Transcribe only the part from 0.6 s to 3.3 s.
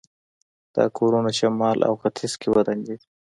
دا کورونه شمال او ختیځ کې ودانېږي.